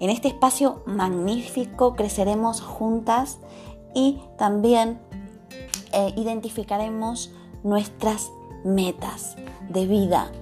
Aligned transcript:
En 0.00 0.08
este 0.08 0.28
espacio 0.28 0.82
magnífico 0.86 1.94
creceremos 1.94 2.62
juntas 2.62 3.38
y 3.94 4.22
también 4.38 4.98
eh, 5.92 6.14
identificaremos 6.16 7.30
nuestras 7.62 8.30
metas 8.64 9.36
de 9.68 9.86
vida. 9.86 10.32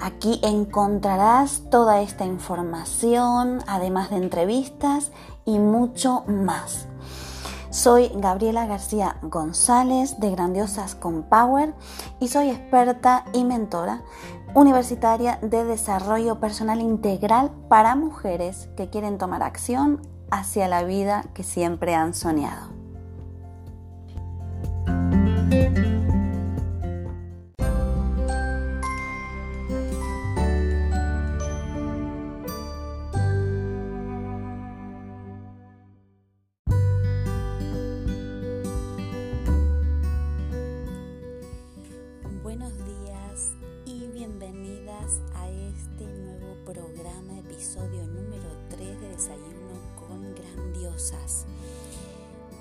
Aquí 0.00 0.40
encontrarás 0.42 1.64
toda 1.70 2.00
esta 2.00 2.24
información, 2.24 3.60
además 3.66 4.08
de 4.08 4.16
entrevistas 4.16 5.12
y 5.44 5.58
mucho 5.58 6.24
más. 6.26 6.86
Soy 7.68 8.10
Gabriela 8.14 8.66
García 8.66 9.16
González 9.20 10.18
de 10.20 10.30
Grandiosas 10.30 10.94
con 10.94 11.24
Power 11.24 11.74
y 12.20 12.28
soy 12.28 12.50
experta 12.50 13.24
y 13.32 13.44
mentora 13.44 14.02
universitaria 14.54 15.38
de 15.42 15.64
desarrollo 15.64 16.38
personal 16.38 16.80
integral 16.80 17.50
para 17.68 17.96
mujeres 17.96 18.68
que 18.76 18.88
quieren 18.88 19.18
tomar 19.18 19.42
acción 19.42 20.00
hacia 20.30 20.68
la 20.68 20.84
vida 20.84 21.24
que 21.34 21.42
siempre 21.42 21.94
han 21.94 22.14
soñado. 22.14 22.74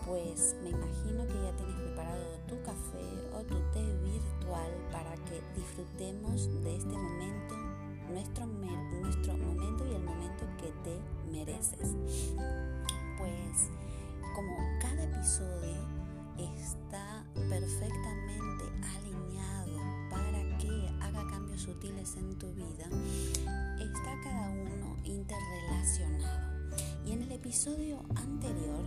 Pues 0.05 0.55
me 0.61 0.69
imagino 0.69 1.25
que 1.27 1.33
ya 1.33 1.51
tienes 1.55 1.75
preparado 1.75 2.37
tu 2.47 2.61
café 2.63 3.05
o 3.33 3.43
tu 3.43 3.55
té 3.71 3.83
virtual 4.03 4.71
para 4.91 5.15
que 5.25 5.41
disfrutemos 5.55 6.47
de 6.63 6.75
este 6.75 6.97
momento, 6.97 7.55
nuestro, 8.09 8.45
nuestro 8.45 9.37
momento 9.37 9.85
y 9.85 9.95
el 9.95 10.03
momento 10.03 10.45
que 10.57 10.71
te 10.83 10.99
mereces. 11.31 11.95
Pues 13.17 13.69
como 14.35 14.57
cada 14.81 15.03
episodio 15.03 15.87
está 16.37 17.25
perfectamente 17.49 18.65
alineado 18.97 20.02
para 20.13 20.57
que 20.59 20.89
haga 21.01 21.27
cambios 21.27 21.61
sutiles 21.61 22.15
en 22.17 22.37
tu 22.37 22.53
vida, 22.53 22.85
está 23.79 24.21
cada 24.23 24.49
uno 24.49 24.95
interrelacionado. 25.03 26.53
Y 27.05 27.13
en 27.13 27.23
el 27.23 27.31
episodio 27.31 27.99
anterior 28.15 28.83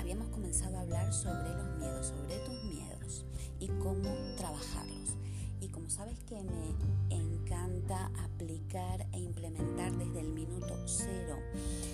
habíamos 0.00 0.28
comenzado 0.28 0.78
a 0.78 0.80
hablar 0.80 1.12
sobre 1.12 1.54
los 1.54 1.78
miedos, 1.78 2.06
sobre 2.06 2.38
tus 2.38 2.64
miedos 2.64 3.24
y 3.60 3.68
cómo 3.68 4.14
trabajarlos. 4.36 5.16
Y 5.60 5.68
como 5.68 5.90
sabes 5.90 6.18
que 6.24 6.42
me 6.42 6.74
encanta 7.14 8.10
aplicar 8.24 9.06
e 9.12 9.20
implementar 9.20 9.92
desde 9.96 10.20
el 10.20 10.32
minuto 10.32 10.74
cero 10.86 11.36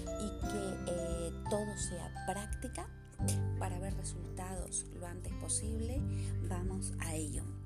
y 0.07 0.47
que 0.47 0.75
eh, 0.87 1.33
todo 1.51 1.77
sea 1.77 2.13
práctica 2.27 2.87
para 3.59 3.79
ver 3.79 3.95
resultados 3.97 4.87
lo 4.99 5.07
antes 5.07 5.33
posible, 5.35 6.01
vamos 6.49 6.93
a 7.01 7.15
ello. 7.15 7.62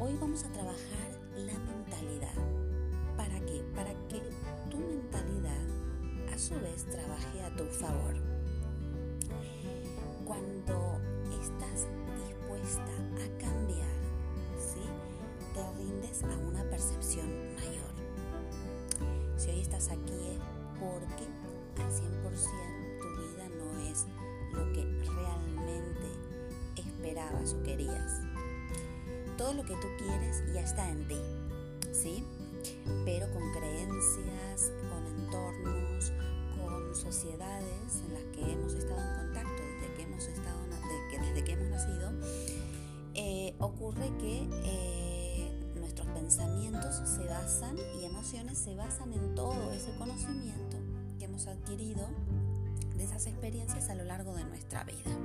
Hoy 0.00 0.16
vamos 0.20 0.42
a 0.44 0.48
trabajar 0.48 1.08
la 1.36 1.56
mentalidad. 1.60 2.34
¿Para 3.16 3.38
qué? 3.46 3.62
Para 3.76 3.92
que 4.08 4.20
tu 4.68 4.78
mentalidad 4.78 5.64
a 6.32 6.36
su 6.36 6.54
vez 6.54 6.84
trabaje 6.86 7.42
a 7.42 7.54
tu 7.54 7.64
favor 7.66 8.14
cuando 10.24 10.98
estás 11.40 11.86
dispuesta 12.16 12.92
a 13.22 13.38
cambiar, 13.38 13.94
¿sí? 14.58 14.82
te 15.54 15.62
rindes 15.78 16.24
a 16.24 16.36
una 16.38 16.64
percepción 16.64 17.54
mayor. 17.54 17.94
Si 19.36 19.50
hoy 19.50 19.60
estás 19.60 19.90
aquí 19.90 20.12
es 20.32 20.40
porque 20.80 21.24
al 21.80 21.90
100% 21.90 23.00
tu 23.00 23.08
vida 23.22 23.48
no 23.58 23.78
es 23.88 24.06
lo 24.54 24.72
que 24.72 24.84
realmente 25.08 26.08
esperabas 26.76 27.54
o 27.54 27.62
querías. 27.62 28.33
Todo 29.36 29.52
lo 29.54 29.64
que 29.64 29.74
tú 29.74 29.88
quieres 29.98 30.42
ya 30.52 30.60
está 30.60 30.88
en 30.88 31.08
ti, 31.08 31.18
¿sí? 31.92 32.24
Pero 33.04 33.30
con 33.32 33.42
creencias, 33.52 34.72
con 34.88 35.06
entornos, 35.06 36.12
con 36.56 36.94
sociedades 36.94 38.02
en 38.06 38.14
las 38.14 38.22
que 38.34 38.52
hemos 38.52 38.74
estado 38.74 39.00
en 39.00 39.16
contacto 39.16 39.64
estado, 40.28 40.58
desde 41.20 41.44
que 41.44 41.52
hemos 41.52 41.68
nacido, 41.68 42.12
eh, 43.14 43.54
ocurre 43.58 44.10
que 44.18 44.48
eh, 44.64 45.72
nuestros 45.76 46.06
pensamientos 46.08 47.02
se 47.04 47.24
basan 47.26 47.76
y 48.00 48.04
emociones 48.04 48.58
se 48.58 48.74
basan 48.74 49.12
en 49.12 49.34
todo 49.34 49.72
ese 49.72 49.94
conocimiento 49.96 50.76
que 51.18 51.24
hemos 51.26 51.46
adquirido 51.46 52.08
de 52.96 53.04
esas 53.04 53.26
experiencias 53.26 53.88
a 53.90 53.94
lo 53.94 54.04
largo 54.04 54.34
de 54.34 54.44
nuestra 54.44 54.84
vida. 54.84 55.16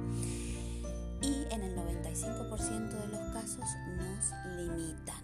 Y 1.22 1.46
en 1.54 1.62
el 1.62 1.76
95% 1.76 2.90
de 2.90 3.08
los 3.08 3.34
casos 3.34 3.66
nos 3.98 4.58
limitan. 4.58 5.24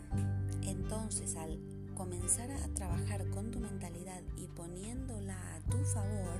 Entonces, 0.63 1.35
al 1.35 1.59
comenzar 1.95 2.51
a 2.51 2.67
trabajar 2.73 3.25
con 3.29 3.51
tu 3.51 3.59
mentalidad 3.59 4.21
y 4.37 4.47
poniéndola 4.47 5.37
a 5.55 5.59
tu 5.69 5.77
favor, 5.85 6.39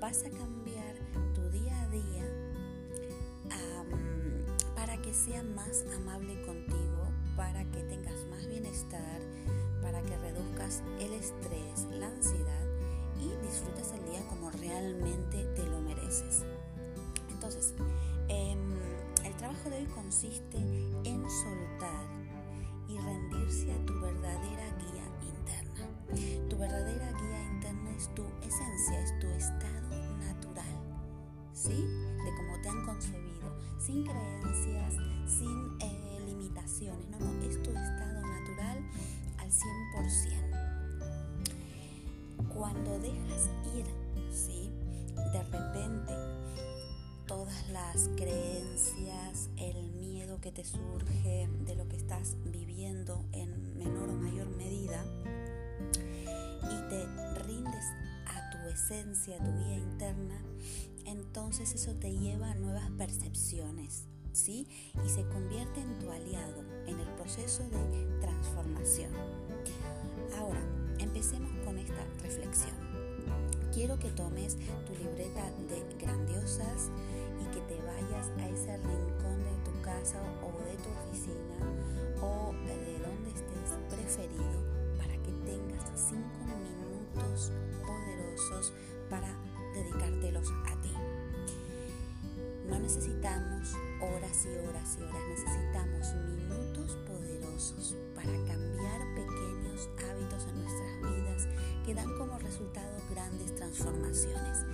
vas 0.00 0.24
a 0.24 0.30
cambiar 0.30 0.94
tu 1.34 1.48
día 1.50 1.82
a 1.82 1.88
día 1.88 2.24
para 4.74 5.00
que 5.00 5.14
sea 5.14 5.42
más 5.42 5.84
amable 5.96 6.40
contigo, 6.42 7.08
para 7.36 7.64
que 7.70 7.82
tengas 7.84 8.24
más 8.30 8.46
bienestar, 8.46 9.20
para 9.82 10.02
que 10.02 10.16
reduzcas 10.16 10.82
el 11.00 11.12
estrés, 11.14 11.86
la 11.98 12.08
ansiedad 12.08 12.64
y 13.20 13.46
disfrutes 13.46 13.92
el 13.92 14.04
día 14.10 14.26
como 14.28 14.50
realmente 14.50 15.44
te 15.54 15.64
lo 15.64 15.80
mereces. 15.80 16.42
Entonces, 17.30 17.74
em, 18.28 18.74
el 19.24 19.34
trabajo 19.36 19.70
de 19.70 19.76
hoy 19.78 19.86
consiste 19.86 20.58
en 20.58 21.24
soltar 21.30 22.06
y 22.88 22.98
rendirse 22.98 23.72
a 23.72 23.86
tu 23.86 23.98
verdadera 24.00 24.64
guía 24.78 25.04
interna. 25.22 25.88
Tu 26.48 26.56
verdadera 26.56 27.12
guía 27.12 27.42
interna 27.52 27.90
es 27.96 28.08
tu 28.14 28.24
esencia, 28.42 29.00
es 29.00 29.18
tu 29.20 29.26
estado 29.28 29.88
natural, 30.18 30.74
¿sí? 31.52 31.74
De 31.74 32.34
cómo 32.36 32.60
te 32.62 32.68
han 32.68 32.84
concebido, 32.84 33.58
sin 33.78 34.04
creencias, 34.04 34.94
sin 35.26 35.76
eh, 35.80 36.20
limitaciones. 36.26 37.08
No, 37.10 37.18
no, 37.18 37.42
es 37.42 37.62
tu 37.62 37.70
estado 37.70 38.20
natural 38.20 38.84
al 39.38 39.50
100%. 39.50 40.44
Cuando 42.54 42.98
dejas 42.98 43.50
ir, 43.74 43.86
¿sí? 44.30 44.70
De 45.32 45.42
repente, 45.42 46.14
todas 47.34 47.68
las 47.70 48.08
creencias, 48.14 49.50
el 49.56 49.90
miedo 49.94 50.40
que 50.40 50.52
te 50.52 50.64
surge 50.64 51.48
de 51.66 51.74
lo 51.74 51.88
que 51.88 51.96
estás 51.96 52.36
viviendo 52.44 53.24
en 53.32 53.76
menor 53.76 54.08
o 54.10 54.12
mayor 54.12 54.46
medida, 54.50 55.04
y 56.62 56.88
te 56.88 57.08
rindes 57.42 57.86
a 58.26 58.50
tu 58.50 58.58
esencia, 58.68 59.34
a 59.34 59.44
tu 59.44 59.50
vida 59.50 59.74
interna, 59.74 60.40
entonces 61.06 61.74
eso 61.74 61.92
te 61.94 62.12
lleva 62.12 62.52
a 62.52 62.54
nuevas 62.54 62.88
percepciones, 62.92 64.04
¿sí? 64.32 64.68
Y 65.04 65.08
se 65.08 65.26
convierte 65.26 65.80
en 65.80 65.98
tu 65.98 66.12
aliado 66.12 66.62
en 66.86 67.00
el 67.00 67.08
proceso 67.16 67.64
de 67.64 68.20
transformación. 68.20 69.10
Ahora, 70.38 70.62
empecemos 71.00 71.50
con 71.64 71.78
esta 71.78 72.04
reflexión. 72.22 72.76
Quiero 73.72 73.98
que 73.98 74.10
tomes 74.12 74.56
tu 74.86 74.94
libreta 74.94 75.50
de 75.68 75.96
grandiosas 75.98 76.92
vayas 77.82 78.30
a 78.38 78.48
ese 78.48 78.76
rincón 78.78 79.38
de 79.44 79.56
tu 79.64 79.82
casa 79.82 80.20
o 80.42 80.50
de 80.64 80.76
tu 80.76 80.90
oficina 80.90 81.56
o 82.20 82.52
de 82.66 82.98
donde 82.98 83.30
estés 83.30 83.78
preferido 83.90 84.62
para 84.98 85.14
que 85.22 85.32
tengas 85.44 85.84
cinco 85.94 86.44
minutos 86.44 87.52
poderosos 87.86 88.72
para 89.10 89.28
dedicártelos 89.74 90.50
a 90.66 90.80
ti. 90.80 90.92
No 92.68 92.78
necesitamos 92.78 93.74
horas 94.00 94.46
y 94.46 94.66
horas 94.66 94.96
y 94.98 95.02
horas, 95.02 95.22
necesitamos 95.28 96.14
minutos 96.14 96.96
poderosos 97.06 97.96
para 98.14 98.32
cambiar 98.46 99.00
pequeños 99.14 99.88
hábitos 99.98 100.46
en 100.48 100.62
nuestras 100.62 101.00
vidas 101.00 101.48
que 101.84 101.94
dan 101.94 102.16
como 102.16 102.38
resultado 102.38 102.96
grandes 103.10 103.54
transformaciones. 103.54 104.64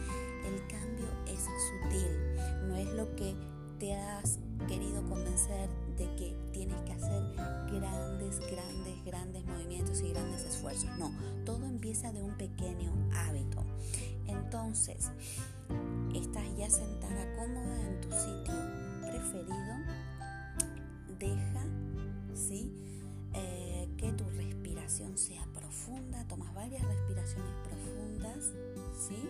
El 0.51 0.67
cambio 0.67 1.07
es 1.27 1.45
sutil, 1.45 2.69
no 2.69 2.77
es 2.77 2.89
lo 2.95 3.15
que 3.15 3.37
te 3.79 3.95
has 3.95 4.39
querido 4.67 5.03
convencer 5.09 5.69
de 5.97 6.05
que 6.17 6.37
tienes 6.53 6.81
que 6.83 6.93
hacer 6.93 7.23
grandes, 7.71 8.41
grandes, 8.51 9.05
grandes 9.05 9.45
movimientos 9.47 10.01
y 10.01 10.11
grandes 10.11 10.45
esfuerzos. 10.45 10.91
No, 10.99 11.13
todo 11.45 11.65
empieza 11.67 12.13
de 12.13 12.23
un 12.23 12.37
pequeño 12.37 12.93
hábito. 13.15 13.65
Entonces, 14.27 15.11
estás 16.15 16.45
ya 16.59 16.69
sentada 16.69 17.37
cómoda 17.37 17.81
en 17.87 18.01
tu 18.01 18.11
sitio 18.11 18.55
preferido, 19.01 19.77
deja, 21.19 21.65
¿sí? 22.35 22.73
Eh, 23.35 23.89
que 23.97 24.13
tu 24.13 24.25
respiración 24.31 25.17
sea 25.17 25.47
profunda, 25.55 26.27
tomas 26.29 26.53
varias 26.55 26.83
respiraciones 26.85 27.53
profundas, 27.65 28.53
¿sí? 29.09 29.29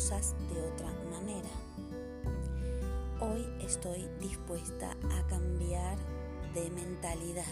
De 0.00 0.62
otra 0.62 0.90
manera 1.10 1.50
Hoy 3.20 3.46
estoy 3.60 4.08
dispuesta 4.18 4.92
a 4.92 5.26
cambiar 5.26 5.98
de 6.54 6.70
mentalidad. 6.70 7.44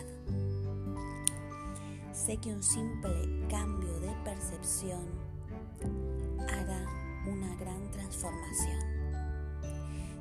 Sé 2.10 2.38
que 2.38 2.50
un 2.54 2.62
simple 2.62 3.46
cambio 3.50 4.00
de 4.00 4.10
percepción 4.24 5.04
hará 6.48 6.86
una 7.26 7.54
gran 7.56 7.90
transformación. 7.90 8.80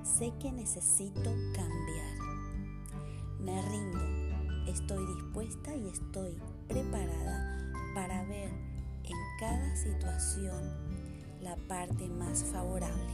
Sé 0.04 0.34
que 0.38 0.52
necesito 0.52 1.32
cambiar. 1.56 2.18
Me 3.40 3.62
rindo. 3.70 4.70
Estoy 4.70 5.06
dispuesta 5.16 5.74
y 5.74 5.88
estoy 5.88 6.38
preparada 6.68 7.72
para 7.96 8.26
ver 8.26 8.52
en 9.06 9.18
cada 9.40 9.76
situación 9.78 10.87
la 11.42 11.56
parte 11.68 12.08
más 12.08 12.44
favorable, 12.44 13.14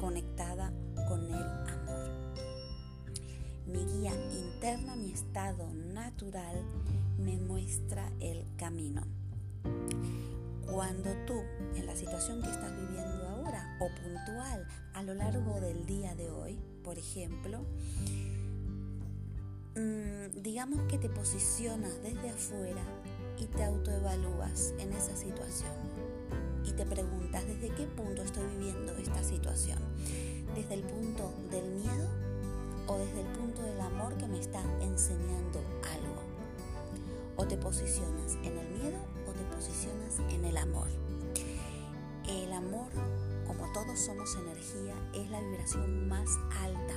conectada 0.00 0.72
con 1.08 1.24
el 1.24 1.34
amor. 1.34 2.10
Mi 3.66 3.84
guía 3.84 4.12
interna, 4.32 4.96
mi 4.96 5.12
estado 5.12 5.68
natural, 5.92 6.62
me 7.18 7.36
muestra 7.38 8.10
el 8.20 8.44
camino. 8.56 9.02
Cuando 10.70 11.10
tú, 11.26 11.40
en 11.74 11.86
la 11.86 11.96
situación 11.96 12.42
que 12.42 12.50
estás 12.50 12.72
viviendo 12.72 13.28
ahora 13.28 13.76
o 13.80 13.88
puntual 14.02 14.66
a 14.94 15.02
lo 15.02 15.14
largo 15.14 15.60
del 15.60 15.86
día 15.86 16.14
de 16.14 16.30
hoy, 16.30 16.58
por 16.82 16.98
ejemplo, 16.98 17.64
mm, 19.74 20.42
digamos 20.42 20.80
que 20.88 20.98
te 20.98 21.08
posicionas 21.08 22.00
desde 22.02 22.30
afuera 22.30 22.82
y 23.38 23.46
te 23.46 23.64
autoevalúas 23.64 24.74
en 24.78 24.92
esa 24.92 25.16
situación 25.16 25.95
y 26.66 26.72
te 26.72 26.84
preguntas 26.84 27.46
desde 27.46 27.74
qué 27.74 27.86
punto 27.86 28.22
estoy 28.22 28.46
viviendo 28.48 28.92
esta 28.96 29.22
situación 29.22 29.78
desde 30.54 30.74
el 30.74 30.82
punto 30.82 31.32
del 31.50 31.70
miedo 31.74 32.08
o 32.86 32.98
desde 32.98 33.20
el 33.20 33.26
punto 33.36 33.62
del 33.62 33.80
amor 33.80 34.16
que 34.16 34.26
me 34.26 34.38
está 34.38 34.62
enseñando 34.80 35.60
algo. 35.92 36.22
O 37.36 37.46
te 37.46 37.56
posicionas 37.56 38.36
en 38.42 38.56
el 38.56 38.68
miedo 38.70 38.98
o 39.28 39.32
te 39.32 39.44
posicionas 39.54 40.18
en 40.30 40.44
el 40.44 40.56
amor. 40.56 40.88
El 42.26 42.52
amor, 42.52 42.88
como 43.46 43.70
todos 43.72 43.98
somos 44.00 44.34
energía, 44.36 44.94
es 45.14 45.30
la 45.30 45.40
vibración 45.40 46.08
más 46.08 46.28
alta. 46.62 46.94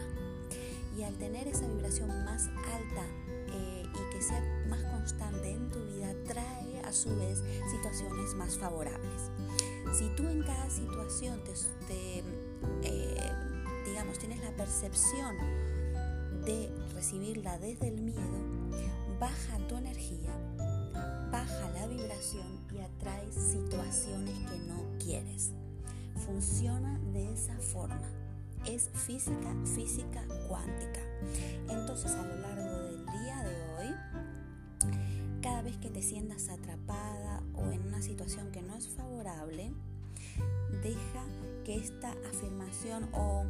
Y 0.97 1.03
al 1.03 1.15
tener 1.15 1.47
esa 1.47 1.67
vibración 1.67 2.07
más 2.23 2.47
alta 2.47 3.05
eh, 3.51 3.83
y 3.83 4.13
que 4.13 4.21
sea 4.21 4.41
más 4.69 4.83
constante 4.83 5.51
en 5.51 5.69
tu 5.69 5.83
vida, 5.85 6.13
trae 6.25 6.81
a 6.85 6.93
su 6.93 7.15
vez 7.17 7.43
situaciones 7.71 8.33
más 8.35 8.57
favorables. 8.57 9.31
Si 9.91 10.07
tú 10.15 10.27
en 10.27 10.43
cada 10.43 10.69
situación 10.69 11.41
te, 11.87 12.23
eh, 12.83 13.19
tienes 14.19 14.39
la 14.41 14.51
percepción 14.51 15.35
de 16.45 16.69
recibirla 16.93 17.57
desde 17.57 17.87
el 17.87 18.01
miedo, 18.01 18.69
baja 19.19 19.57
tu 19.67 19.77
energía, 19.77 20.35
baja 21.31 21.69
la 21.71 21.87
vibración 21.87 22.47
y 22.73 22.79
atraes 22.79 23.33
situaciones 23.33 24.37
que 24.49 24.59
no 24.67 24.83
quieres. 24.99 25.51
Funciona 26.25 26.99
de 27.13 27.33
esa 27.33 27.57
forma. 27.57 28.09
Es 28.65 28.89
física, 28.93 29.55
física 29.75 30.23
cuántica. 30.47 31.01
Entonces 31.69 32.11
a 32.11 32.25
lo 32.25 32.35
largo 32.35 32.79
del 32.83 33.05
día 33.05 33.43
de 33.43 33.61
hoy, 33.77 33.95
cada 35.41 35.61
vez 35.61 35.77
que 35.77 35.89
te 35.89 36.01
sientas 36.01 36.49
atrapada 36.49 37.18
o 37.59 37.71
en 37.71 37.87
una 37.87 38.01
situación 38.01 38.51
que 38.51 38.61
no 38.61 38.75
es 38.75 38.87
favorable, 38.87 39.71
deja 40.81 41.25
que 41.63 41.75
esta 41.75 42.11
afirmación 42.29 43.09
o 43.13 43.45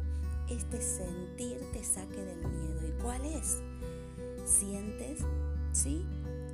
este 0.48 0.82
sentir 0.82 1.60
te 1.72 1.84
saque 1.84 2.22
del 2.24 2.38
miedo. 2.38 2.88
¿Y 2.88 3.02
cuál 3.02 3.24
es? 3.24 3.62
Sientes, 4.44 5.20
¿sí? 5.72 6.04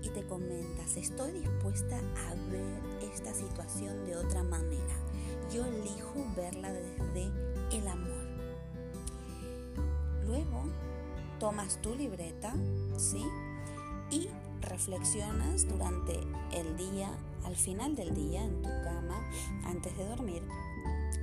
Y 0.02 0.11
te 0.11 0.25
comentas, 0.26 0.97
estoy 0.97 1.33
dispuesta 1.33 1.99
a 1.99 2.35
ver 2.50 2.80
esta 3.12 3.33
situación 3.35 4.04
de 4.04 4.16
otra 4.16 4.42
manera. 4.42 4.95
Yo 5.52 5.64
elijo 5.64 6.26
verla 6.37 6.73
desde 6.73 7.30
el 7.73 7.88
amor. 7.88 8.26
Luego 10.26 10.64
tomas 11.38 11.80
tu 11.80 11.95
libreta, 11.95 12.54
¿sí? 12.97 13.25
Y 14.11 14.28
reflexionas 14.76 15.66
durante 15.66 16.21
el 16.52 16.76
día, 16.76 17.09
al 17.47 17.56
final 17.56 17.97
del 17.97 18.14
día, 18.14 18.45
en 18.45 18.61
tu 18.61 18.68
cama, 18.68 19.26
antes 19.64 19.97
de 19.97 20.06
dormir, 20.06 20.42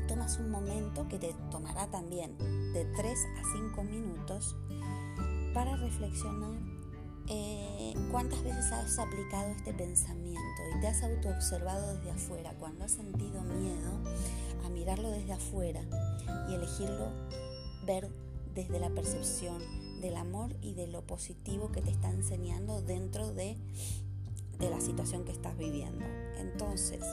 tomas 0.07 0.39
un 0.39 0.49
momento 0.49 1.07
que 1.07 1.19
te 1.19 1.35
tomará 1.51 1.85
también 1.91 2.35
de 2.73 2.83
3 2.95 3.19
a 3.39 3.43
5 3.53 3.83
minutos 3.83 4.55
para 5.53 5.75
reflexionar 5.75 6.57
eh, 7.27 7.93
cuántas 8.09 8.43
veces 8.43 8.71
has 8.71 8.97
aplicado 8.97 9.51
este 9.51 9.71
pensamiento 9.71 10.61
y 10.75 10.81
te 10.81 10.87
has 10.87 11.03
autoobservado 11.03 11.95
desde 11.95 12.09
afuera, 12.09 12.55
cuando 12.59 12.85
has 12.85 12.93
sentido 12.93 13.43
miedo 13.43 13.91
a 14.65 14.69
mirarlo 14.69 15.11
desde 15.11 15.33
afuera 15.33 15.81
y 16.49 16.55
elegirlo 16.55 17.11
ver 17.85 18.09
desde 18.53 18.79
la 18.79 18.89
percepción 18.89 19.61
del 20.01 20.15
amor 20.15 20.55
y 20.61 20.73
de 20.73 20.87
lo 20.87 21.05
positivo 21.05 21.71
que 21.71 21.81
te 21.81 21.91
está 21.91 22.09
enseñando 22.09 22.81
dentro 22.81 23.33
de, 23.33 23.57
la 24.59 24.79
situación 24.79 25.25
que 25.25 25.33
estás 25.33 25.57
viviendo. 25.57 26.05
Entonces, 26.37 27.03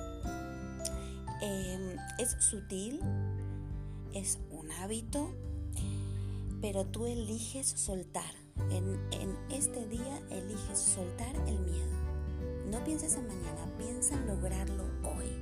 Em, 1.40 1.97
es 2.18 2.37
sutil, 2.38 3.00
es 4.12 4.38
un 4.50 4.70
hábito, 4.73 5.30
pero 6.61 6.85
tú 6.85 7.06
eliges 7.06 7.66
soltar. 7.66 8.35
En, 8.70 8.85
en 9.12 9.35
este 9.50 9.87
día 9.88 10.20
eliges 10.30 10.78
soltar 10.78 11.35
el 11.47 11.59
miedo. 11.61 11.97
No 12.70 12.85
pienses 12.85 13.14
en 13.14 13.26
mañana, 13.26 13.73
piensa 13.78 14.16
en 14.16 14.26
lograrlo 14.26 14.85
hoy, 15.02 15.32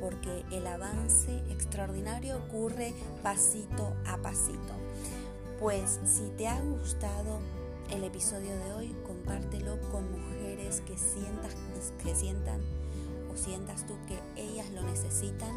porque 0.00 0.44
el 0.50 0.66
avance 0.66 1.36
extraordinario 1.50 2.38
ocurre 2.38 2.94
pasito 3.22 3.94
a 4.06 4.16
pasito. 4.22 4.83
Pues 5.64 5.98
si 6.04 6.28
te 6.36 6.46
ha 6.46 6.60
gustado 6.60 7.40
el 7.90 8.04
episodio 8.04 8.54
de 8.54 8.72
hoy, 8.74 8.96
compártelo 9.06 9.80
con 9.90 10.04
mujeres 10.12 10.82
que, 10.82 10.98
sientas, 10.98 11.56
que 12.02 12.14
sientan 12.14 12.60
sientas 13.34 13.86
tú 13.86 13.94
que 14.06 14.18
ellas 14.36 14.70
lo 14.72 14.82
necesitan, 14.82 15.56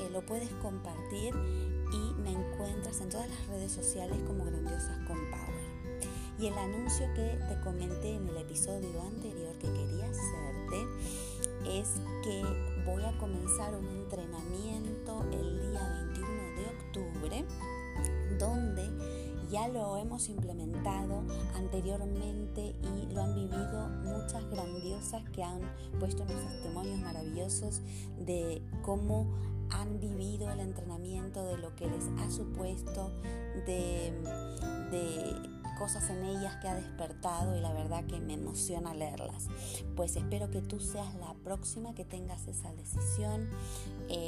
eh, 0.00 0.10
lo 0.10 0.26
puedes 0.26 0.50
compartir 0.54 1.34
y 1.36 2.20
me 2.20 2.32
encuentras 2.32 3.00
en 3.00 3.10
todas 3.10 3.30
las 3.30 3.46
redes 3.46 3.70
sociales 3.70 4.18
como 4.26 4.44
Grandiosas 4.44 4.98
con 5.06 5.16
Power. 5.30 6.02
Y 6.40 6.48
el 6.48 6.54
anuncio 6.54 7.06
que 7.14 7.38
te 7.48 7.60
comenté 7.62 8.16
en 8.16 8.26
el 8.26 8.38
episodio 8.38 9.00
anterior 9.02 9.56
que 9.58 9.72
quería 9.72 10.10
hacerte 10.10 11.78
es 11.78 11.88
que 12.24 12.42
voy 12.84 13.04
a 13.04 13.16
comenzar 13.18 13.72
un 13.76 13.86
entrenamiento 13.86 15.24
el 15.30 15.60
día 15.60 16.04
21 16.12 16.42
de 16.56 16.66
octubre 16.66 17.44
donde 18.38 19.07
ya 19.50 19.68
lo 19.68 19.96
hemos 19.96 20.28
implementado 20.28 21.24
anteriormente 21.54 22.74
y 22.82 23.12
lo 23.12 23.22
han 23.22 23.34
vivido 23.34 23.88
muchas 24.04 24.48
grandiosas 24.50 25.22
que 25.30 25.42
han 25.42 25.60
puesto 25.98 26.22
unos 26.22 26.46
testimonios 26.48 27.00
maravillosos 27.00 27.80
de 28.18 28.62
cómo 28.82 29.26
han 29.70 30.00
vivido 30.00 30.50
el 30.50 30.60
entrenamiento, 30.60 31.44
de 31.44 31.58
lo 31.58 31.74
que 31.76 31.86
les 31.86 32.04
ha 32.18 32.30
supuesto, 32.30 33.10
de, 33.66 34.12
cosas 35.78 36.10
en 36.10 36.24
ellas 36.24 36.56
que 36.56 36.66
ha 36.66 36.74
despertado 36.74 37.56
y 37.56 37.60
la 37.60 37.72
verdad 37.72 38.04
que 38.04 38.18
me 38.18 38.34
emociona 38.34 38.94
leerlas. 38.94 39.46
Pues 39.94 40.16
espero 40.16 40.50
que 40.50 40.60
tú 40.60 40.80
seas 40.80 41.14
la 41.14 41.34
próxima 41.44 41.94
que 41.94 42.04
tengas 42.04 42.48
esa 42.48 42.72
decisión. 42.72 43.48
Eh, 44.08 44.27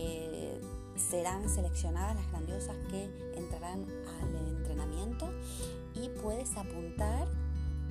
serán 1.10 1.48
seleccionadas 1.48 2.14
las 2.14 2.30
grandiosas 2.30 2.76
que 2.88 3.10
entrarán 3.36 3.84
al 4.22 4.48
entrenamiento 4.48 5.28
y 5.94 6.08
puedes 6.20 6.56
apuntar, 6.56 7.26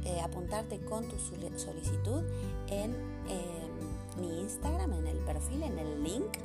eh, 0.05 0.21
apuntarte 0.21 0.79
con 0.79 1.05
tu 1.07 1.17
solicitud 1.19 2.23
en 2.69 2.95
em, 3.27 4.21
mi 4.21 4.39
Instagram, 4.39 4.93
en 4.93 5.07
el 5.07 5.17
perfil, 5.17 5.63
en 5.63 5.77
el 5.77 6.03
link. 6.03 6.37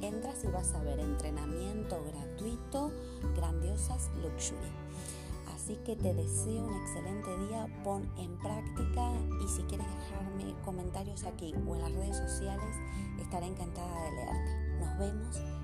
Entras 0.00 0.42
y 0.44 0.48
vas 0.48 0.72
a 0.74 0.82
ver 0.82 0.98
entrenamiento 0.98 2.02
gratuito, 2.04 2.90
grandiosas 3.36 4.10
luxury. 4.22 4.72
Así 5.54 5.76
que 5.84 5.94
te 5.94 6.12
deseo 6.12 6.64
un 6.64 6.74
excelente 6.74 7.38
día, 7.46 7.66
pon 7.84 8.10
en 8.18 8.36
práctica 8.38 9.12
y 9.42 9.48
si 9.48 9.62
quieres 9.62 9.86
dejarme 9.86 10.54
comentarios 10.64 11.24
aquí 11.24 11.54
o 11.66 11.74
en 11.76 11.82
las 11.82 11.92
redes 11.92 12.16
sociales, 12.16 12.74
estaré 13.20 13.46
encantada 13.46 14.04
de 14.04 14.10
leerte. 14.12 14.78
Nos 14.80 14.98
vemos 14.98 15.63